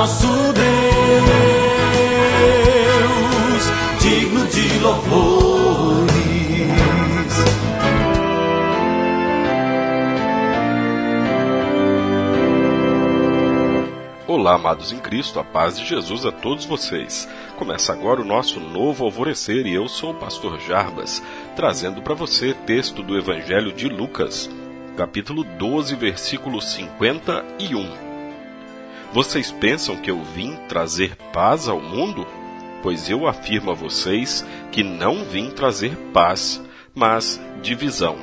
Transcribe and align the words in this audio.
nosso 0.00 0.26
Deus, 0.26 0.64
digno 4.00 4.46
de 4.46 4.78
louvores. 4.78 6.10
Olá, 14.26 14.54
amados 14.54 14.90
em 14.90 14.98
Cristo, 14.98 15.38
a 15.38 15.44
paz 15.44 15.78
de 15.78 15.84
Jesus 15.84 16.24
a 16.24 16.32
todos 16.32 16.64
vocês. 16.64 17.28
Começa 17.58 17.92
agora 17.92 18.22
o 18.22 18.24
nosso 18.24 18.58
novo 18.58 19.04
alvorecer 19.04 19.66
e 19.66 19.74
eu 19.74 19.86
sou 19.86 20.12
o 20.12 20.18
pastor 20.18 20.58
Jarbas, 20.60 21.22
trazendo 21.54 22.00
para 22.00 22.14
você 22.14 22.54
texto 22.54 23.02
do 23.02 23.18
Evangelho 23.18 23.70
de 23.70 23.86
Lucas, 23.86 24.48
capítulo 24.96 25.44
12, 25.44 25.94
versículo 25.94 26.62
51. 26.62 28.09
Vocês 29.12 29.50
pensam 29.50 29.96
que 29.96 30.08
eu 30.08 30.22
vim 30.22 30.54
trazer 30.68 31.16
paz 31.32 31.68
ao 31.68 31.80
mundo? 31.80 32.24
Pois 32.80 33.10
eu 33.10 33.26
afirmo 33.26 33.72
a 33.72 33.74
vocês 33.74 34.46
que 34.70 34.84
não 34.84 35.24
vim 35.24 35.50
trazer 35.50 35.96
paz, 36.12 36.62
mas 36.94 37.40
divisão. 37.60 38.16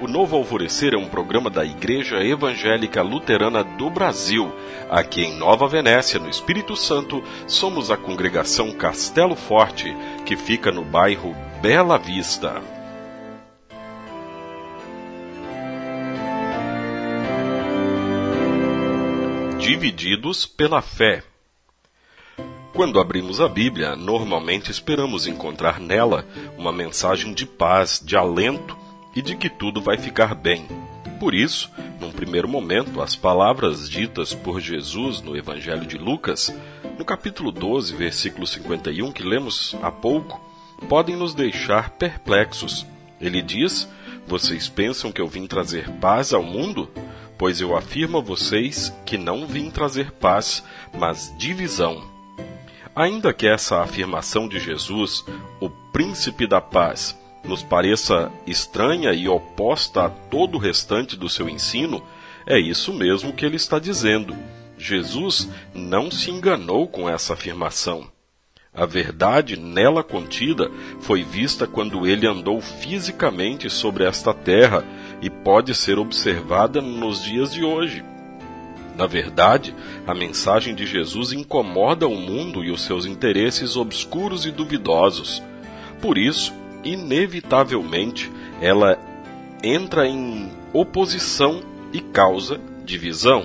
O 0.00 0.08
Novo 0.08 0.34
Alvorecer 0.34 0.94
é 0.94 0.96
um 0.96 1.10
programa 1.10 1.50
da 1.50 1.62
Igreja 1.62 2.24
Evangélica 2.24 3.02
Luterana 3.02 3.62
do 3.62 3.90
Brasil. 3.90 4.50
Aqui 4.90 5.24
em 5.24 5.36
Nova 5.36 5.68
Venécia, 5.68 6.18
no 6.18 6.30
Espírito 6.30 6.74
Santo, 6.74 7.22
somos 7.46 7.90
a 7.90 7.96
congregação 7.96 8.72
Castelo 8.72 9.36
Forte, 9.36 9.94
que 10.24 10.36
fica 10.36 10.72
no 10.72 10.86
bairro 10.86 11.36
Bela 11.60 11.98
Vista. 11.98 12.62
Divididos 19.62 20.44
pela 20.44 20.82
fé. 20.82 21.22
Quando 22.74 22.98
abrimos 22.98 23.40
a 23.40 23.48
Bíblia, 23.48 23.94
normalmente 23.94 24.72
esperamos 24.72 25.28
encontrar 25.28 25.78
nela 25.78 26.26
uma 26.58 26.72
mensagem 26.72 27.32
de 27.32 27.46
paz, 27.46 28.02
de 28.04 28.16
alento 28.16 28.76
e 29.14 29.22
de 29.22 29.36
que 29.36 29.48
tudo 29.48 29.80
vai 29.80 29.96
ficar 29.96 30.34
bem. 30.34 30.66
Por 31.20 31.32
isso, 31.32 31.70
num 32.00 32.10
primeiro 32.10 32.48
momento, 32.48 33.00
as 33.00 33.14
palavras 33.14 33.88
ditas 33.88 34.34
por 34.34 34.60
Jesus 34.60 35.22
no 35.22 35.36
Evangelho 35.36 35.86
de 35.86 35.96
Lucas, 35.96 36.52
no 36.98 37.04
capítulo 37.04 37.52
12, 37.52 37.94
versículo 37.94 38.48
51, 38.48 39.12
que 39.12 39.22
lemos 39.22 39.76
há 39.80 39.92
pouco, 39.92 40.40
podem 40.88 41.14
nos 41.14 41.34
deixar 41.34 41.90
perplexos. 41.90 42.84
Ele 43.20 43.40
diz: 43.40 43.88
Vocês 44.26 44.68
pensam 44.68 45.12
que 45.12 45.20
eu 45.20 45.28
vim 45.28 45.46
trazer 45.46 45.88
paz 46.00 46.34
ao 46.34 46.42
mundo? 46.42 46.90
Pois 47.42 47.60
eu 47.60 47.76
afirmo 47.76 48.18
a 48.18 48.20
vocês 48.20 48.96
que 49.04 49.18
não 49.18 49.48
vim 49.48 49.68
trazer 49.68 50.12
paz, 50.12 50.62
mas 50.96 51.34
divisão. 51.36 52.08
Ainda 52.94 53.34
que 53.34 53.48
essa 53.48 53.80
afirmação 53.82 54.46
de 54.46 54.60
Jesus, 54.60 55.24
o 55.60 55.68
príncipe 55.68 56.46
da 56.46 56.60
paz, 56.60 57.18
nos 57.42 57.60
pareça 57.60 58.30
estranha 58.46 59.12
e 59.12 59.28
oposta 59.28 60.04
a 60.04 60.08
todo 60.08 60.54
o 60.54 60.60
restante 60.60 61.16
do 61.16 61.28
seu 61.28 61.48
ensino, 61.48 62.00
é 62.46 62.60
isso 62.60 62.94
mesmo 62.94 63.32
que 63.32 63.44
ele 63.44 63.56
está 63.56 63.80
dizendo. 63.80 64.36
Jesus 64.78 65.48
não 65.74 66.12
se 66.12 66.30
enganou 66.30 66.86
com 66.86 67.10
essa 67.10 67.32
afirmação. 67.32 68.06
A 68.74 68.86
verdade 68.86 69.54
nela 69.54 70.02
contida 70.02 70.70
foi 71.00 71.22
vista 71.22 71.66
quando 71.66 72.06
ele 72.06 72.26
andou 72.26 72.58
fisicamente 72.62 73.68
sobre 73.68 74.04
esta 74.04 74.32
terra 74.32 74.82
e 75.20 75.28
pode 75.28 75.74
ser 75.74 75.98
observada 75.98 76.80
nos 76.80 77.22
dias 77.22 77.52
de 77.52 77.62
hoje. 77.62 78.02
Na 78.96 79.06
verdade, 79.06 79.74
a 80.06 80.14
mensagem 80.14 80.74
de 80.74 80.86
Jesus 80.86 81.32
incomoda 81.32 82.08
o 82.08 82.16
mundo 82.16 82.64
e 82.64 82.70
os 82.70 82.80
seus 82.82 83.04
interesses 83.04 83.76
obscuros 83.76 84.46
e 84.46 84.50
duvidosos. 84.50 85.42
Por 86.00 86.16
isso, 86.16 86.54
inevitavelmente 86.82 88.32
ela 88.58 88.98
entra 89.62 90.08
em 90.08 90.50
oposição 90.72 91.60
e 91.92 92.00
causa 92.00 92.58
divisão. 92.86 93.44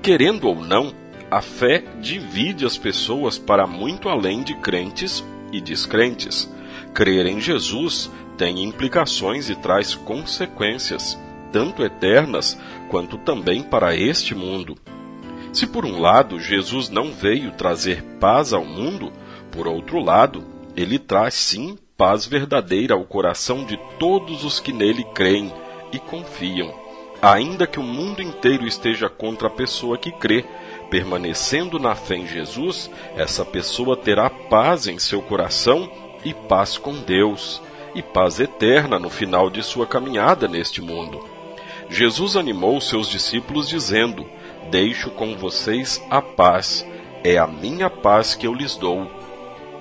Querendo 0.00 0.46
ou 0.46 0.54
não, 0.54 0.94
a 1.30 1.42
fé 1.42 1.82
divide 2.00 2.64
as 2.64 2.78
pessoas 2.78 3.38
para 3.38 3.66
muito 3.66 4.08
além 4.08 4.42
de 4.42 4.54
crentes 4.54 5.24
e 5.52 5.60
descrentes. 5.60 6.50
Crer 6.94 7.26
em 7.26 7.40
Jesus 7.40 8.10
tem 8.36 8.62
implicações 8.62 9.48
e 9.48 9.54
traz 9.54 9.94
consequências, 9.94 11.18
tanto 11.52 11.82
eternas 11.82 12.58
quanto 12.88 13.18
também 13.18 13.62
para 13.62 13.96
este 13.96 14.34
mundo. 14.34 14.76
Se 15.52 15.66
por 15.66 15.84
um 15.84 16.00
lado 16.00 16.38
Jesus 16.38 16.90
não 16.90 17.12
veio 17.12 17.50
trazer 17.52 18.02
paz 18.20 18.52
ao 18.52 18.64
mundo, 18.64 19.12
por 19.50 19.66
outro 19.66 19.98
lado, 19.98 20.44
ele 20.76 20.98
traz 20.98 21.34
sim 21.34 21.78
paz 21.96 22.26
verdadeira 22.26 22.94
ao 22.94 23.04
coração 23.04 23.64
de 23.64 23.78
todos 23.98 24.44
os 24.44 24.60
que 24.60 24.72
nele 24.72 25.02
creem 25.14 25.50
e 25.92 25.98
confiam. 25.98 26.74
Ainda 27.22 27.66
que 27.66 27.80
o 27.80 27.82
mundo 27.82 28.20
inteiro 28.20 28.66
esteja 28.66 29.08
contra 29.08 29.48
a 29.48 29.50
pessoa 29.50 29.96
que 29.96 30.12
crê, 30.12 30.44
permanecendo 30.90 31.78
na 31.78 31.94
fé 31.94 32.16
em 32.16 32.26
Jesus, 32.26 32.90
essa 33.16 33.44
pessoa 33.44 33.96
terá 33.96 34.30
paz 34.30 34.86
em 34.86 34.98
seu 34.98 35.20
coração 35.22 35.90
e 36.24 36.32
paz 36.32 36.78
com 36.78 36.94
Deus, 36.94 37.62
e 37.94 38.02
paz 38.02 38.40
eterna 38.40 38.98
no 38.98 39.10
final 39.10 39.48
de 39.48 39.62
sua 39.62 39.86
caminhada 39.86 40.46
neste 40.46 40.80
mundo. 40.80 41.24
Jesus 41.88 42.36
animou 42.36 42.80
seus 42.80 43.08
discípulos 43.08 43.68
dizendo: 43.68 44.26
Deixo 44.70 45.10
com 45.10 45.36
vocês 45.36 46.02
a 46.10 46.20
paz, 46.20 46.86
é 47.22 47.38
a 47.38 47.46
minha 47.46 47.88
paz 47.88 48.34
que 48.34 48.46
eu 48.46 48.54
lhes 48.54 48.76
dou 48.76 49.08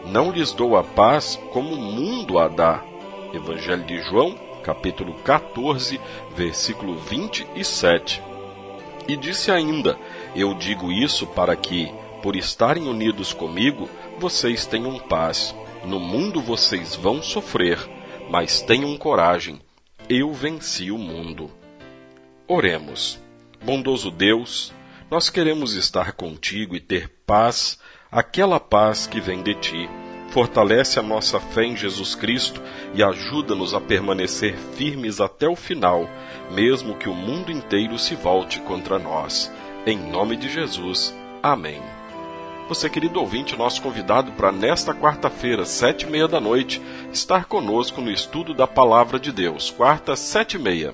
não 0.06 0.32
lhes 0.32 0.52
dou 0.52 0.78
a 0.78 0.84
paz 0.84 1.40
como 1.52 1.74
o 1.74 1.78
mundo 1.78 2.38
a 2.38 2.48
dá. 2.48 2.84
Evangelho 3.34 3.84
de 3.84 4.00
João, 4.04 4.36
capítulo 4.64 5.16
14, 5.24 6.00
versículo 6.36 6.96
27. 6.96 8.22
E 9.08 9.16
disse 9.16 9.52
ainda: 9.52 9.98
Eu 10.36 10.54
digo 10.54 10.92
isso 10.92 11.28
para 11.28 11.56
que, 11.56 11.92
por 12.22 12.36
estarem 12.36 12.88
unidos 12.88 13.34
comigo, 13.34 13.90
vocês 14.20 14.66
tenham 14.66 14.98
paz. 14.98 15.56
No 15.84 16.00
mundo 16.00 16.42
vocês 16.42 16.96
vão 16.96 17.22
sofrer, 17.22 17.80
mas 18.30 18.62
tenham 18.62 18.98
coragem. 18.98 19.62
Eu 20.10 20.34
venci 20.34 20.92
o 20.92 20.98
mundo. 20.98 21.52
Oremos. 22.48 23.20
Bondoso 23.64 24.12
Deus, 24.12 24.72
nós 25.10 25.30
queremos 25.30 25.74
estar 25.74 26.12
contigo 26.12 26.76
e 26.76 26.80
ter 26.80 27.10
paz 27.26 27.80
aquela 28.12 28.60
paz 28.60 29.08
que 29.08 29.20
vem 29.20 29.42
de 29.42 29.56
ti. 29.56 29.90
Fortalece 30.30 31.00
a 31.00 31.02
nossa 31.02 31.40
fé 31.40 31.64
em 31.64 31.76
Jesus 31.76 32.14
Cristo 32.16 32.62
e 32.94 33.04
ajuda-nos 33.04 33.74
a 33.74 33.80
permanecer 33.80 34.58
firmes 34.76 35.22
até 35.22 35.48
o 35.48 35.56
final, 35.56 36.10
mesmo 36.52 36.96
que 36.96 37.08
o 37.08 37.14
mundo 37.14 37.52
inteiro 37.52 37.98
se 37.98 38.16
volte 38.16 38.60
contra 38.60 39.00
nós. 39.00 39.52
Em 39.86 39.98
nome 39.98 40.36
de 40.36 40.50
Jesus. 40.50 41.16
Amém. 41.42 41.82
Você, 42.68 42.90
querido 42.90 43.20
ouvinte, 43.20 43.56
nosso 43.56 43.82
convidado 43.82 44.32
para 44.32 44.52
nesta 44.52 44.94
quarta-feira, 44.94 45.64
sete 45.66 46.06
e 46.06 46.10
meia 46.10 46.28
da 46.28 46.42
noite, 46.42 46.82
estar 47.14 47.46
conosco 47.46 48.02
no 48.02 48.12
estudo 48.12 48.54
da 48.54 48.66
Palavra 48.66 49.20
de 49.20 49.32
Deus, 49.32 49.70
quarta, 49.70 50.16
sete 50.16 50.56
e 50.56 50.60
meia. 50.60 50.94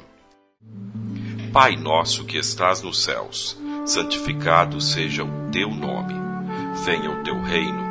Pai 1.53 1.77
nosso 1.77 2.25
que 2.25 2.37
estás 2.37 2.81
nos 2.81 3.01
céus, 3.01 3.57
santificado 3.85 4.79
seja 4.81 5.23
o 5.23 5.49
teu 5.51 5.69
nome 5.69 6.31
venha 6.83 7.11
o 7.11 7.23
teu 7.23 7.39
reino, 7.41 7.90